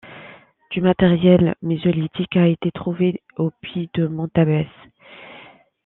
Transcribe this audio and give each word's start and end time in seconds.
Du 0.71 0.81
matériel 0.81 1.53
mésolithique 1.61 2.35
a 2.35 2.47
été 2.47 2.71
trouvé 2.71 3.21
au 3.37 3.51
Puy 3.61 3.87
de 3.93 4.07
Montabès. 4.07 4.65